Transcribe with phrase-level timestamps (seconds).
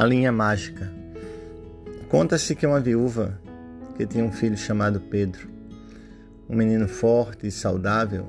[0.00, 0.90] A linha mágica.
[2.08, 3.38] Conta-se que uma viúva
[3.98, 5.50] que tinha um filho chamado Pedro,
[6.48, 8.24] um menino forte e saudável,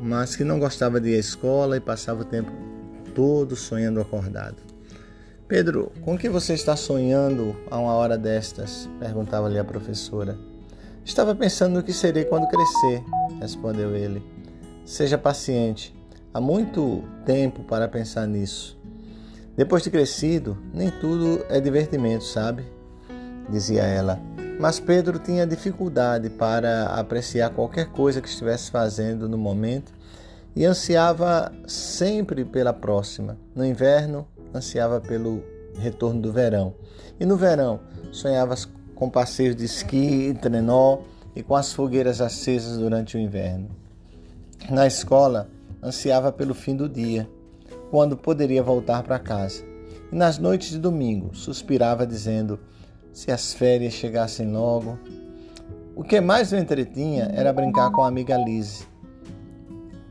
[0.00, 2.50] mas que não gostava de ir à escola e passava o tempo
[3.14, 4.62] todo sonhando acordado.
[5.46, 8.88] Pedro, com que você está sonhando a uma hora destas?
[8.98, 10.38] perguntava-lhe a professora.
[11.04, 13.04] Estava pensando no que serei quando crescer,
[13.38, 14.22] respondeu ele.
[14.86, 15.94] Seja paciente.
[16.32, 18.79] Há muito tempo para pensar nisso.
[19.56, 22.64] Depois de crescido, nem tudo é divertimento, sabe?
[23.48, 24.18] Dizia ela.
[24.58, 29.92] Mas Pedro tinha dificuldade para apreciar qualquer coisa que estivesse fazendo no momento
[30.54, 33.38] e ansiava sempre pela próxima.
[33.54, 35.42] No inverno, ansiava pelo
[35.78, 36.74] retorno do verão.
[37.18, 37.80] E no verão,
[38.12, 38.54] sonhava
[38.94, 40.98] com passeios de esqui e trenó
[41.34, 43.68] e com as fogueiras acesas durante o inverno.
[44.68, 45.48] Na escola,
[45.82, 47.28] ansiava pelo fim do dia
[47.90, 49.64] quando poderia voltar para casa.
[50.12, 52.58] E nas noites de domingo suspirava dizendo:
[53.12, 54.98] se as férias chegassem logo.
[55.94, 58.88] O que mais o entretinha era brincar com a amiga Lise.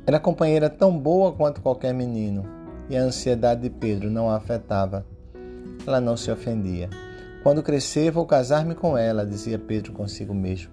[0.06, 2.46] Era companheira tão boa quanto qualquer menino,
[2.90, 5.06] e a ansiedade de Pedro não a afetava.
[5.86, 6.90] Ela não se ofendia.
[7.42, 10.72] Quando crescer, vou casar-me com ela, dizia Pedro consigo mesmo.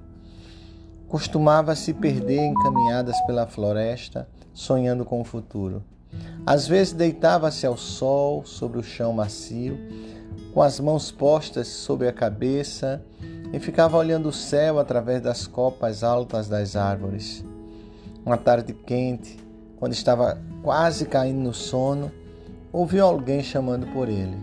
[1.07, 5.85] Costumava se perder em caminhadas pela floresta, sonhando com o futuro.
[6.47, 9.77] Às vezes deitava-se ao sol sobre o chão macio,
[10.55, 13.03] com as mãos postas sobre a cabeça
[13.53, 17.45] e ficava olhando o céu através das copas altas das árvores.
[18.25, 19.37] Uma tarde quente,
[19.77, 22.13] quando estava quase caindo no sono,
[22.73, 24.39] ouviu alguém chamando por ele.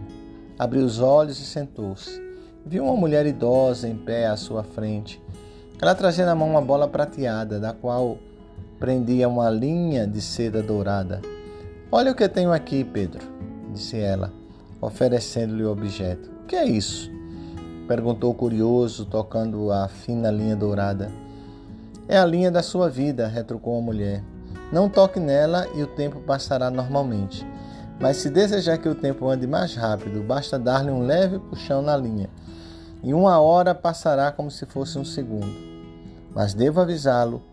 [0.60, 2.22] Abriu os olhos e sentou-se.
[2.66, 5.22] Viu uma mulher idosa em pé à sua frente.
[5.82, 8.17] Ela trazia na mão uma bola prateada, da qual
[8.78, 11.22] prendia uma linha de seda dourada.
[11.95, 13.22] Olha o que tenho aqui, Pedro,
[13.72, 14.33] disse ela,
[14.81, 16.27] oferecendo-lhe o objeto.
[16.41, 17.08] O que é isso?
[17.87, 21.11] perguntou curioso, tocando a fina linha dourada.
[22.08, 24.23] É a linha da sua vida, retrucou a mulher.
[24.71, 27.45] Não toque nela e o tempo passará normalmente.
[27.99, 31.95] Mas se desejar que o tempo ande mais rápido, basta dar-lhe um leve puxão na
[31.95, 32.27] linha.
[33.03, 35.55] E uma hora passará como se fosse um segundo.
[36.33, 37.43] Mas devo avisá-lo,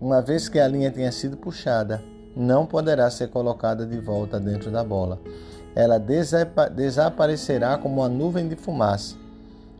[0.00, 2.02] uma vez que a linha tenha sido puxada,
[2.36, 5.20] não poderá ser colocada de volta dentro da bola.
[5.74, 9.16] Ela desaparecerá como uma nuvem de fumaça.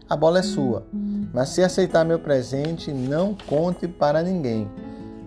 [0.08, 0.84] A bola é sua,
[1.32, 4.68] mas se aceitar meu presente, não conte para ninguém,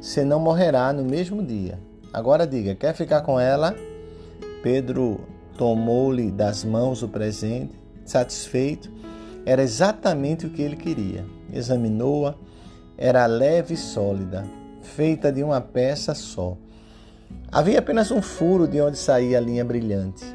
[0.02, 1.80] senão morrerá no mesmo dia.
[2.12, 3.74] Agora diga, quer ficar com ela?
[4.62, 5.22] Pedro
[5.58, 8.92] tomou-lhe das mãos o presente, satisfeito.
[9.46, 11.26] Era exatamente o que ele queria.
[11.52, 12.36] Examinou-a,
[12.98, 14.46] era leve e sólida,
[14.82, 16.58] feita de uma peça só.
[17.52, 20.26] Havia apenas um furo de onde saía a linha brilhante.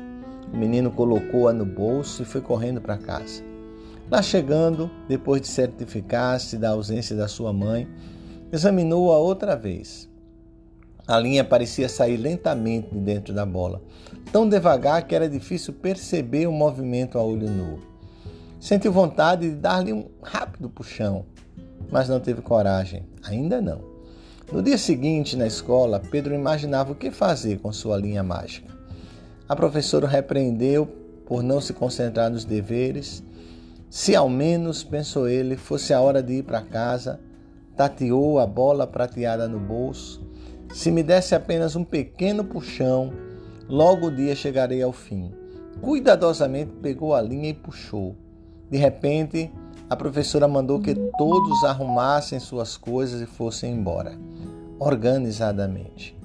[0.53, 3.43] O menino colocou-a no bolso e foi correndo para casa.
[4.11, 7.87] Lá chegando, depois de certificar-se da ausência da sua mãe,
[8.51, 10.09] examinou-a outra vez.
[11.07, 13.83] A linha parecia sair lentamente de dentro da bola,
[14.31, 17.81] tão devagar que era difícil perceber o movimento a olho nu.
[18.61, 21.27] Sentiu vontade de dar-lhe um rápido puxão,
[21.91, 23.98] mas não teve coragem, ainda não.
[24.51, 28.73] No dia seguinte, na escola, Pedro imaginava o que fazer com sua linha mágica.
[29.47, 30.87] A professora o repreendeu
[31.27, 33.23] por não se concentrar nos deveres.
[33.91, 37.21] Se ao menos, pensou ele, fosse a hora de ir para casa,
[37.77, 40.27] tateou a bola prateada no bolso.
[40.73, 43.13] Se me desse apenas um pequeno puxão,
[43.69, 45.31] logo o dia chegarei ao fim.
[45.83, 48.17] Cuidadosamente pegou a linha e puxou.
[48.71, 49.53] De repente,
[49.89, 54.19] a professora mandou que todos arrumassem suas coisas e fossem embora,
[54.79, 56.19] organizadamente.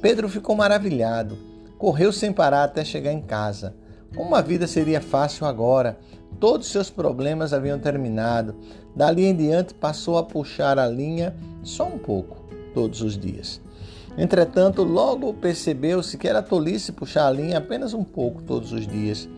[0.00, 1.36] Pedro ficou maravilhado.
[1.76, 3.74] Correu sem parar até chegar em casa.
[4.14, 5.98] Como a vida seria fácil agora.
[6.38, 8.54] Todos seus problemas haviam terminado.
[8.94, 12.36] Dali em diante passou a puxar a linha só um pouco,
[12.72, 13.60] todos os dias.
[14.16, 19.28] Entretanto, logo percebeu-se que era tolice puxar a linha apenas um pouco todos os dias.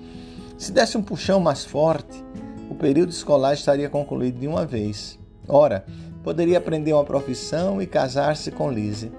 [0.56, 2.22] Se desse um puxão mais forte,
[2.70, 5.18] o período escolar estaria concluído de uma vez.
[5.48, 5.84] Ora,
[6.22, 9.10] poderia aprender uma profissão e casar-se com Lise.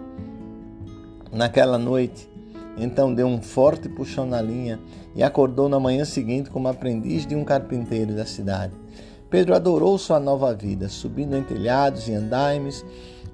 [1.33, 2.29] Naquela noite,
[2.77, 4.79] então deu um forte puxão na linha
[5.13, 8.73] e acordou na manhã seguinte como aprendiz de um carpinteiro da cidade.
[9.29, 12.85] Pedro adorou sua nova vida, subindo em telhados e andaimes,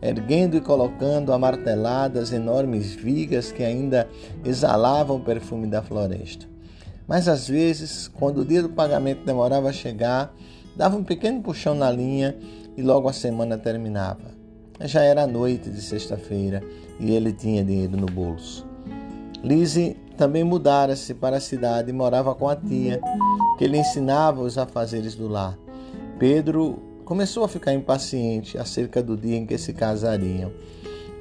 [0.02, 4.10] erguendo e colocando a marteladas enormes vigas que ainda
[4.44, 6.57] exalavam o perfume da floresta.
[7.08, 10.34] Mas às vezes, quando o dia do pagamento demorava a chegar,
[10.76, 12.36] dava um pequeno puxão na linha
[12.76, 14.36] e logo a semana terminava.
[14.82, 16.62] Já era noite de sexta-feira
[17.00, 18.68] e ele tinha dinheiro no bolso.
[19.44, 23.00] Lise também mudara-se para a cidade e morava com a tia,
[23.58, 25.58] que lhe ensinava os afazeres do lar.
[26.20, 30.52] Pedro começou a ficar impaciente acerca do dia em que se casariam.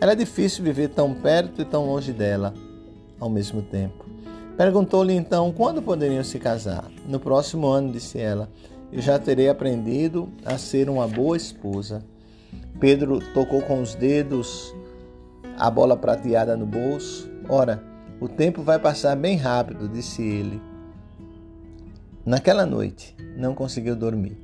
[0.01, 2.53] Era difícil viver tão perto e tão longe dela
[3.21, 4.16] ao mesmo tempo.
[4.57, 6.91] Perguntou-lhe então quando poderiam se casar.
[7.07, 8.49] No próximo ano, disse ela,
[8.91, 12.03] eu já terei aprendido a ser uma boa esposa.
[12.81, 14.75] Pedro tocou com os dedos
[15.59, 17.29] a bola prateada no bolso.
[17.49, 17.83] Ora,
[18.19, 20.61] o tempo vai passar bem rápido, disse ele.
[22.25, 24.39] Naquela noite, não conseguiu dormir.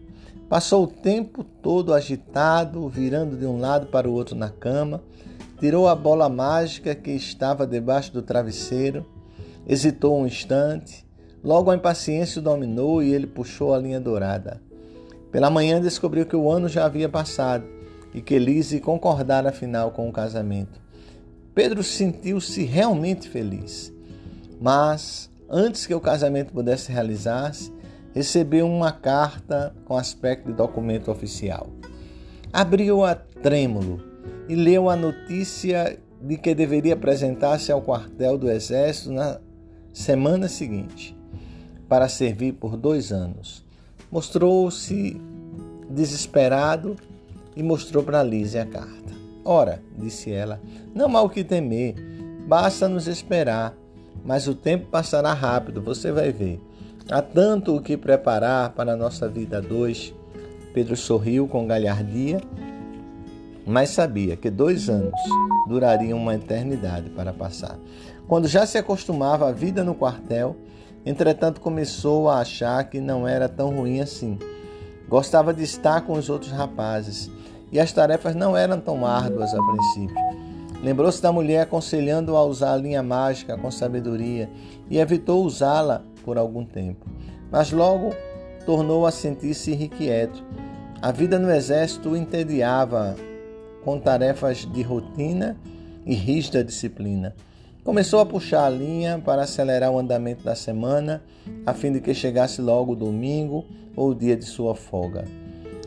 [0.48, 5.02] Passou o tempo todo agitado, virando de um lado para o outro na cama,
[5.58, 9.06] tirou a bola mágica que estava debaixo do travesseiro,
[9.66, 11.06] hesitou um instante,
[11.42, 14.60] logo a impaciência o dominou e ele puxou a linha dourada.
[15.30, 17.64] Pela manhã descobriu que o ano já havia passado
[18.14, 20.80] e que Lise concordara afinal com o casamento.
[21.54, 23.92] Pedro sentiu-se realmente feliz,
[24.60, 27.72] mas antes que o casamento pudesse realizar-se,
[28.14, 31.68] recebeu uma carta com aspecto de documento oficial.
[32.52, 34.02] Abriu-a trêmulo
[34.48, 39.40] e leu a notícia de que deveria apresentar-se ao quartel do Exército na
[39.92, 41.16] semana seguinte,
[41.88, 43.64] para servir por dois anos.
[44.10, 45.20] Mostrou-se
[45.88, 46.96] desesperado
[47.54, 49.12] e mostrou para Lise a carta.
[49.44, 50.60] Ora, disse ela,
[50.94, 51.94] não há o que temer,
[52.46, 53.74] basta nos esperar,
[54.24, 56.60] mas o tempo passará rápido, você vai ver.
[57.10, 60.14] Há tanto o que preparar para a nossa vida a dois.
[60.72, 62.40] Pedro sorriu com galhardia
[63.66, 65.18] mas sabia que dois anos
[65.68, 67.78] durariam uma eternidade para passar.
[68.26, 70.56] Quando já se acostumava à vida no quartel,
[71.04, 74.38] entretanto começou a achar que não era tão ruim assim.
[75.08, 77.30] Gostava de estar com os outros rapazes
[77.70, 80.16] e as tarefas não eram tão árduas a princípio.
[80.82, 84.50] Lembrou-se da mulher aconselhando-o a usar a linha mágica com sabedoria
[84.90, 87.06] e evitou usá-la por algum tempo.
[87.50, 88.14] Mas logo
[88.66, 90.42] tornou a sentir-se irrequieto.
[91.00, 93.14] A vida no exército entediava
[93.84, 95.56] com tarefas de rotina
[96.06, 97.34] e rígida disciplina.
[97.84, 101.22] Começou a puxar a linha para acelerar o andamento da semana,
[101.66, 103.64] a fim de que chegasse logo o domingo
[103.96, 105.24] ou o dia de sua folga.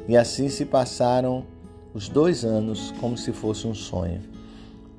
[0.07, 1.45] E assim se passaram
[1.93, 4.21] os dois anos como se fosse um sonho.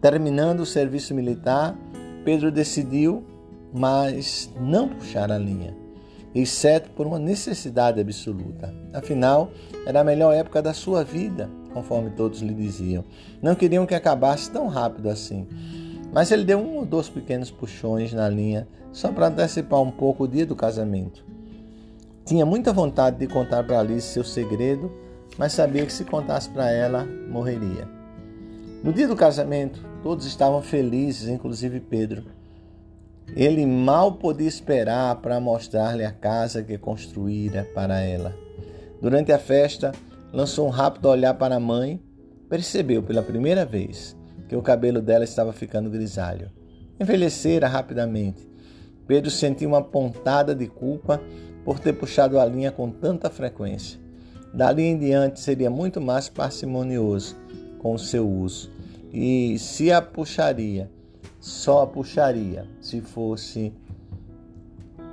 [0.00, 1.76] Terminando o serviço militar,
[2.24, 3.22] Pedro decidiu,
[3.74, 5.76] mas não puxar a linha,
[6.34, 8.72] exceto por uma necessidade absoluta.
[8.94, 9.50] Afinal,
[9.86, 13.04] era a melhor época da sua vida conforme todos lhe diziam.
[13.42, 15.46] Não queriam que acabasse tão rápido assim.
[16.10, 20.24] Mas ele deu um ou dois pequenos puxões na linha, só para antecipar um pouco
[20.24, 21.22] o dia do casamento.
[22.24, 24.90] Tinha muita vontade de contar para Alice seu segredo,
[25.36, 27.86] mas sabia que se contasse para ela, morreria.
[28.82, 32.24] No dia do casamento, todos estavam felizes, inclusive Pedro.
[33.34, 38.34] Ele mal podia esperar para mostrar-lhe a casa que construíra para ela.
[39.02, 39.92] Durante a festa,
[40.32, 42.00] lançou um rápido olhar para a mãe,
[42.48, 44.16] percebeu pela primeira vez
[44.48, 46.50] que o cabelo dela estava ficando grisalho.
[47.00, 48.48] Envelhecera rapidamente.
[49.06, 51.20] Pedro sentiu uma pontada de culpa
[51.64, 54.00] por ter puxado a linha com tanta frequência.
[54.52, 57.36] Dali em diante seria muito mais parcimonioso
[57.78, 58.70] com o seu uso.
[59.12, 60.90] E se a puxaria,
[61.40, 63.72] só a puxaria se fosse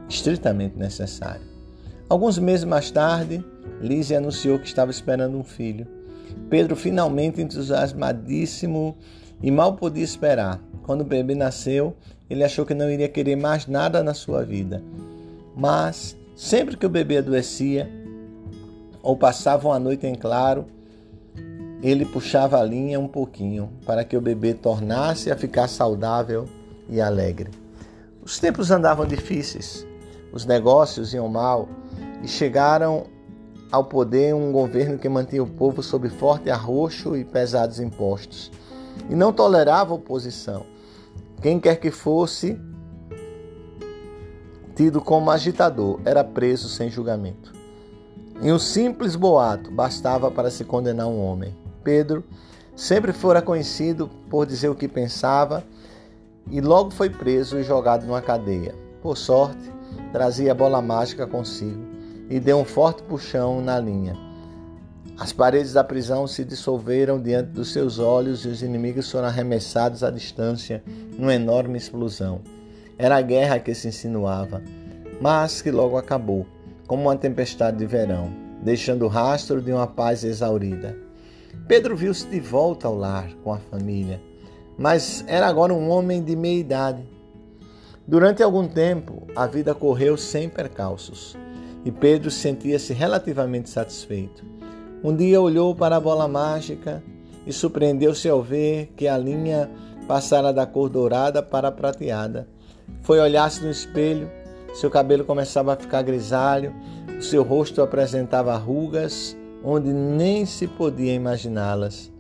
[0.10, 1.42] estritamente necessário.
[2.10, 3.44] Alguns meses mais tarde,
[3.82, 5.88] Lise anunciou que estava esperando um filho.
[6.50, 8.98] Pedro, finalmente entusiasmadíssimo
[9.42, 10.60] e mal podia esperar.
[10.84, 11.96] Quando o bebê nasceu,
[12.30, 14.84] ele achou que não iria querer mais nada na sua vida.
[15.56, 17.90] Mas, sempre que o bebê adoecia
[19.02, 20.66] ou passava uma noite em claro,
[21.82, 26.48] ele puxava a linha um pouquinho para que o bebê tornasse a ficar saudável
[26.90, 27.52] e alegre.
[28.24, 29.86] Os tempos andavam difíceis,
[30.32, 31.68] os negócios iam mal
[32.24, 33.06] e chegaram
[33.74, 38.52] ao poder um governo que mantinha o povo sob forte arroxo e pesados impostos,
[39.10, 40.64] e não tolerava oposição.
[41.42, 42.56] Quem quer que fosse
[44.76, 47.52] tido como agitador era preso sem julgamento.
[48.44, 51.58] Em um simples boato bastava para se condenar um homem.
[51.84, 52.24] Pedro
[52.76, 55.64] sempre fora conhecido por dizer o que pensava
[56.48, 58.76] e logo foi preso e jogado numa cadeia.
[59.02, 59.72] Por sorte,
[60.12, 61.93] trazia a bola mágica consigo
[62.30, 64.18] e deu um forte puxão na linha.
[65.18, 70.04] As paredes da prisão se dissolveram diante dos seus olhos e os inimigos foram arremessados
[70.04, 70.84] à distância
[71.18, 72.42] numa enorme explosão.
[72.98, 74.62] Era a guerra que se insinuava,
[75.22, 76.48] mas que logo acabou,
[76.88, 78.32] como uma tempestade de verão,
[78.64, 80.98] deixando o rastro de uma paz exaurida.
[81.68, 84.20] Pedro viu-se de volta ao lar com a família,
[84.78, 87.04] mas era agora um homem de meia idade.
[88.08, 91.38] Durante algum tempo, a vida correu sem percalços
[91.86, 94.46] e Pedro sentia-se relativamente satisfeito.
[95.04, 97.04] Um dia olhou para a bola mágica
[97.46, 99.70] e surpreendeu-se ao ver que a linha
[100.08, 102.48] passara da cor dourada para a prateada.
[103.02, 104.30] Foi olhar-se no espelho,
[104.74, 106.74] seu cabelo começava a ficar grisalho,
[107.20, 112.12] seu rosto apresentava rugas onde nem se podia imaginá-las.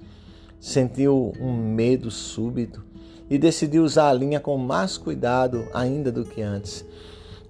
[0.60, 2.84] Sentiu um medo súbito
[3.29, 6.86] e decidiu usar a linha com mais cuidado ainda do que antes.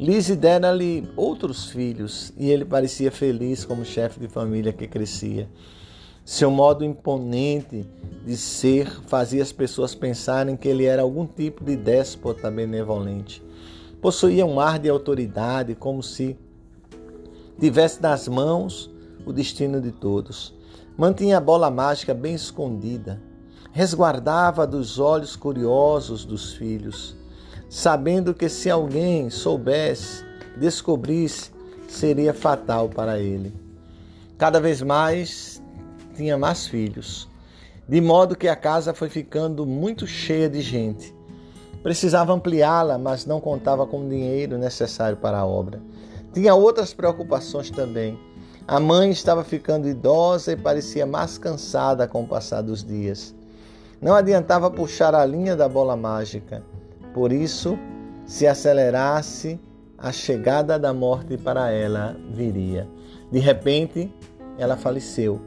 [0.04, 5.50] Lise dera-lhe outros filhos e ele parecia feliz como chefe de família que crescia.
[6.26, 7.86] Seu modo imponente
[8.26, 13.42] de ser fazia as pessoas pensarem que ele era algum tipo de déspota benevolente.
[14.02, 16.38] Possuía um ar de autoridade, como se
[17.58, 18.92] tivesse nas mãos
[19.26, 20.54] o destino de todos.
[20.98, 23.22] Mantinha a bola mágica bem escondida,
[23.72, 27.23] resguardava dos olhos curiosos dos filhos
[27.74, 30.24] sabendo que se alguém soubesse,
[30.56, 31.50] descobrisse,
[31.88, 33.52] seria fatal para ele.
[34.38, 35.60] Cada vez mais
[36.16, 37.28] tinha mais filhos,
[37.90, 41.16] de modo que a casa foi ficando muito cheia de gente.
[41.82, 45.82] Precisava ampliá-la, mas não contava com o dinheiro necessário para a obra.
[46.32, 48.20] Tinha outras preocupações também.
[48.68, 53.34] A mãe estava ficando idosa e parecia mais cansada com o passar dos dias.
[54.00, 56.62] Não adiantava puxar a linha da bola mágica.
[57.14, 57.78] Por isso,
[58.26, 59.60] se acelerasse,
[59.98, 62.88] a chegada da morte para ela viria.
[63.32, 64.14] De repente,
[64.58, 65.40] ela faleceu.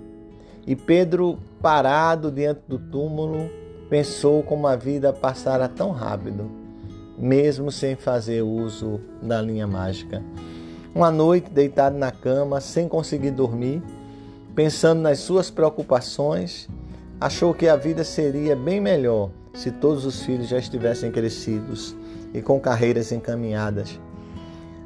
[0.67, 3.51] E Pedro, parado diante do túmulo,
[3.91, 6.51] pensou como a vida passara tão rápido,
[7.19, 10.23] mesmo sem fazer uso da linha mágica.
[10.95, 13.83] Uma noite, deitado na cama, sem conseguir dormir,
[14.55, 16.67] pensando nas suas preocupações,
[17.21, 21.97] achou que a vida seria bem melhor se todos os filhos já estivessem crescidos
[22.35, 23.99] e com carreiras encaminhadas.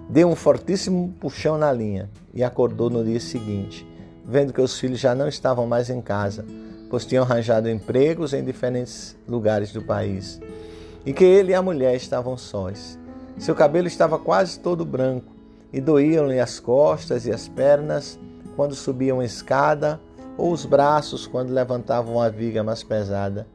[0.08, 3.86] Deu um fortíssimo puxão na linha e acordou no dia seguinte,
[4.24, 6.44] vendo que os filhos já não estavam mais em casa,
[6.88, 10.40] pois tinham arranjado empregos em diferentes lugares do país,
[11.04, 12.98] e que ele e a mulher estavam sós.
[13.38, 15.32] Seu cabelo estava quase todo branco
[15.72, 18.18] e doíam-lhe as costas e as pernas
[18.54, 20.00] quando subiam a escada
[20.36, 23.46] ou os braços quando levantavam a viga mais pesada.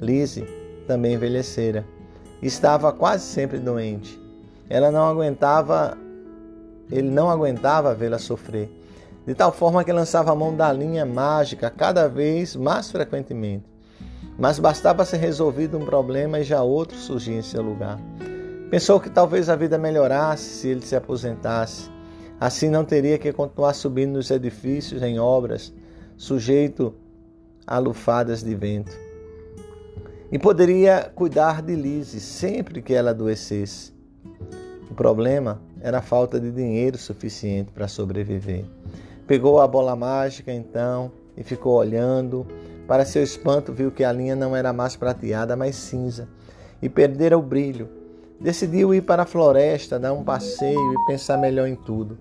[0.00, 0.46] Lise
[0.86, 1.84] também envelhecera.
[2.40, 4.20] Estava quase sempre doente.
[4.68, 5.96] Ela não aguentava,
[6.90, 8.70] ele não aguentava vê-la sofrer,
[9.26, 13.64] de tal forma que lançava a mão da linha mágica cada vez mais frequentemente.
[14.38, 17.98] Mas bastava ser resolvido um problema e já outro surgia em seu lugar.
[18.70, 21.90] Pensou que talvez a vida melhorasse se ele se aposentasse.
[22.38, 25.72] Assim não teria que continuar subindo nos edifícios em obras,
[26.16, 26.94] sujeito
[27.66, 29.05] a lufadas de vento
[30.36, 33.90] e poderia cuidar de Lise sempre que ela adoecesse.
[34.90, 38.66] O problema era a falta de dinheiro suficiente para sobreviver.
[39.26, 42.46] Pegou a bola mágica então e ficou olhando.
[42.86, 46.28] Para seu espanto, viu que a linha não era mais prateada, mas cinza,
[46.82, 47.88] e perdera o brilho.
[48.38, 52.18] Decidiu ir para a floresta, dar um passeio e pensar melhor em tudo.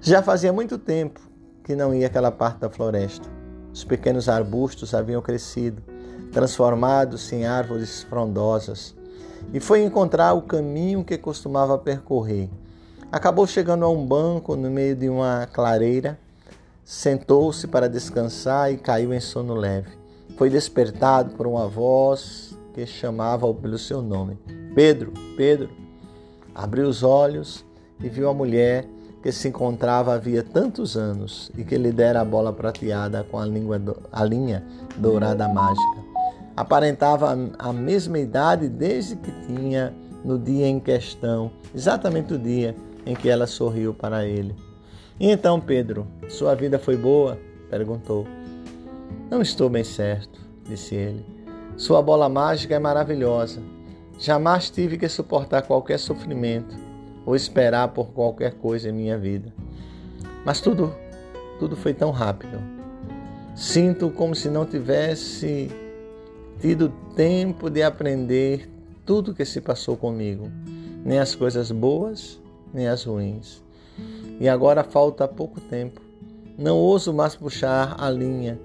[0.00, 1.20] Já fazia muito tempo
[1.62, 3.28] que não ia àquela parte da floresta.
[3.70, 5.94] Os pequenos arbustos haviam crescido
[6.36, 8.94] transformados em árvores frondosas,
[9.54, 12.50] e foi encontrar o caminho que costumava percorrer.
[13.10, 16.18] Acabou chegando a um banco no meio de uma clareira,
[16.84, 19.88] sentou-se para descansar e caiu em sono leve.
[20.36, 24.38] Foi despertado por uma voz que chamava-o pelo seu nome:
[24.74, 25.70] Pedro, Pedro.
[26.54, 27.64] Abriu os olhos
[27.98, 28.86] e viu a mulher
[29.22, 33.46] que se encontrava havia tantos anos e que lhe dera a bola prateada com a,
[33.46, 33.80] língua,
[34.12, 34.62] a linha
[34.98, 36.05] dourada mágica
[36.56, 39.94] aparentava a mesma idade desde que tinha
[40.24, 44.54] no dia em questão, exatamente o dia em que ela sorriu para ele.
[45.20, 47.38] E então, Pedro, sua vida foi boa?
[47.70, 48.26] perguntou.
[49.30, 51.24] Não estou bem certo, disse ele.
[51.76, 53.60] Sua bola mágica é maravilhosa.
[54.18, 56.74] Jamais tive que suportar qualquer sofrimento
[57.24, 59.52] ou esperar por qualquer coisa em minha vida.
[60.44, 60.94] Mas tudo,
[61.58, 62.58] tudo foi tão rápido.
[63.54, 65.70] Sinto como se não tivesse
[66.60, 68.68] tido tempo de aprender
[69.04, 70.50] tudo que se passou comigo,
[71.04, 72.40] nem as coisas boas,
[72.72, 73.62] nem as ruins.
[74.40, 76.00] E agora falta pouco tempo.
[76.58, 78.58] Não ouso mais puxar a linha,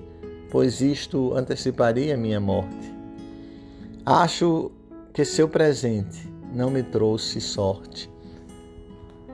[0.50, 2.94] pois isto anteciparia minha morte.
[4.06, 4.72] Acho
[5.14, 8.10] que seu presente não me trouxe sorte.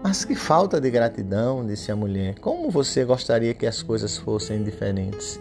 [0.04, 2.40] Mas que falta de gratidão, disse a mulher.
[2.40, 5.40] Como você gostaria que as coisas fossem diferentes?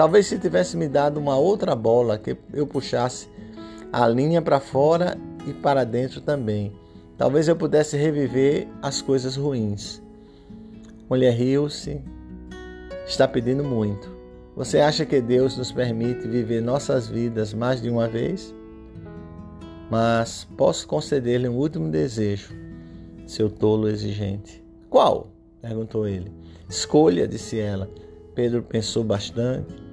[0.00, 3.28] Talvez se tivesse me dado uma outra bola que eu puxasse
[3.92, 5.14] a linha para fora
[5.46, 6.72] e para dentro também.
[7.18, 10.02] Talvez eu pudesse reviver as coisas ruins.
[11.06, 12.00] Mulher riu-se,
[13.06, 14.10] está pedindo muito.
[14.56, 18.54] Você acha que Deus nos permite viver nossas vidas mais de uma vez?
[19.90, 22.54] Mas posso conceder-lhe um último desejo,
[23.26, 24.64] seu tolo exigente.
[24.88, 25.30] Qual?
[25.60, 26.32] perguntou ele.
[26.70, 27.86] Escolha, disse ela.
[28.34, 29.89] Pedro pensou bastante.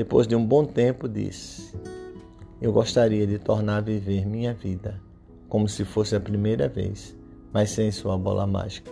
[0.00, 1.74] Depois de um bom tempo, disse:
[2.58, 4.98] Eu gostaria de tornar a viver minha vida
[5.46, 7.14] como se fosse a primeira vez,
[7.52, 8.90] mas sem sua bola mágica.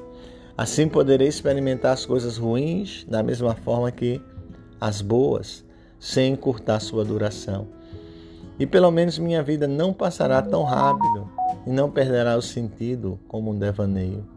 [0.55, 4.21] Assim poderei experimentar as coisas ruins da mesma forma que
[4.79, 5.65] as boas,
[5.99, 7.69] sem encurtar sua duração.
[8.61, 11.27] E pelo menos minha vida não passará tão rápido
[11.67, 14.29] e não perderá o sentido como um devaneio.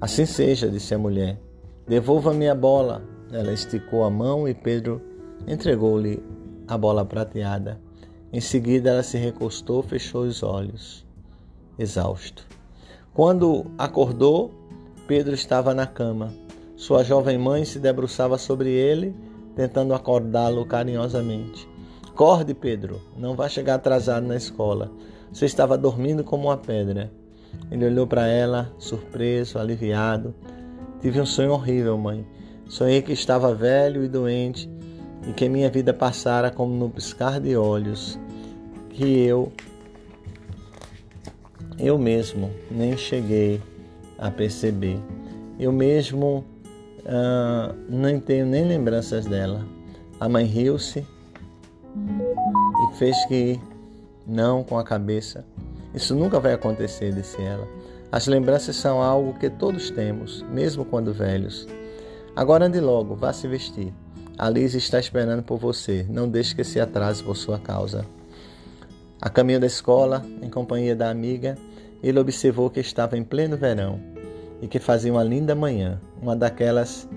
[0.00, 1.36] Assim seja, disse a mulher.
[1.84, 3.02] Devolva-me a bola.
[3.32, 5.15] Ela esticou a mão e Pedro
[5.46, 6.22] entregou-lhe
[6.68, 7.80] a bola prateada.
[8.32, 11.06] Em seguida, ela se recostou, fechou os olhos,
[11.78, 12.46] exausto.
[13.14, 14.52] Quando acordou,
[15.06, 16.32] Pedro estava na cama.
[16.76, 19.14] Sua jovem mãe se debruçava sobre ele,
[19.54, 21.66] tentando acordá-lo carinhosamente.
[22.06, 24.90] Acorde, Pedro, não vá chegar atrasado na escola.
[25.32, 27.10] Você estava dormindo como uma pedra.
[27.70, 30.34] Ele olhou para ela, surpreso, aliviado.
[31.00, 32.26] Tive um sonho horrível, mãe.
[32.68, 34.68] Sonhei que estava velho e doente
[35.26, 38.18] e que minha vida passara como no piscar de olhos,
[38.90, 39.52] que eu
[41.78, 43.60] eu mesmo nem cheguei
[44.18, 44.98] a perceber.
[45.58, 46.44] Eu mesmo
[47.00, 49.66] uh, não tenho nem lembranças dela.
[50.18, 53.60] A mãe riu-se e fez que
[54.26, 55.44] não com a cabeça.
[55.94, 57.68] Isso nunca vai acontecer, disse ela.
[58.10, 61.66] As lembranças são algo que todos temos, mesmo quando velhos.
[62.34, 63.92] Agora ande logo, vá se vestir.
[64.38, 66.04] A Liz está esperando por você.
[66.10, 68.04] Não deixe que se atrase por sua causa.
[69.18, 71.56] A caminho da escola, em companhia da amiga,
[72.02, 73.98] ele observou que estava em pleno verão
[74.60, 77.08] e que fazia uma linda manhã, uma daquelas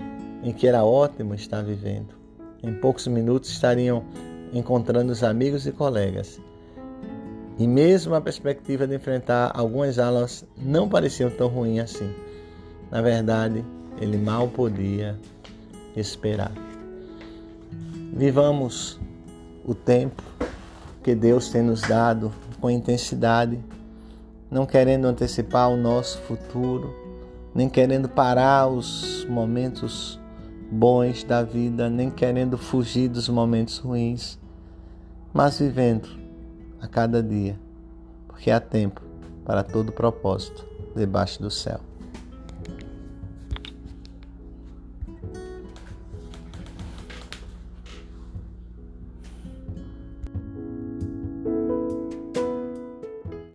[0.42, 2.14] em que era ótimo estar vivendo.
[2.62, 4.02] Em poucos minutos estariam
[4.50, 6.40] encontrando os amigos e colegas.
[7.58, 12.10] E mesmo a perspectiva de enfrentar algumas aulas não parecia tão ruim assim.
[12.90, 13.62] Na verdade,
[14.00, 15.18] ele mal podia
[15.94, 16.69] esperar.
[18.12, 19.00] Vivamos
[19.64, 20.22] o tempo
[21.02, 23.58] que Deus tem nos dado com intensidade,
[24.50, 26.94] não querendo antecipar o nosso futuro,
[27.54, 30.20] nem querendo parar os momentos
[30.70, 34.38] bons da vida, nem querendo fugir dos momentos ruins,
[35.32, 36.08] mas vivendo
[36.80, 37.58] a cada dia,
[38.26, 39.02] porque há tempo
[39.44, 41.89] para todo propósito debaixo do céu.